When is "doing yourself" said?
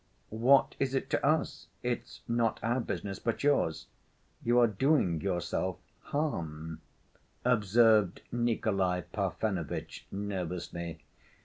4.65-5.77